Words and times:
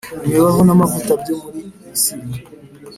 imibavu 0.25 0.61
n 0.63 0.69
amavuta 0.75 1.11
byo 1.21 1.35
muri 1.43 1.59
misiri 1.89 2.37